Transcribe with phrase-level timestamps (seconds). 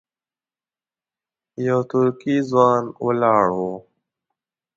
[1.65, 3.59] یو ترکی ځوان ولاړ و.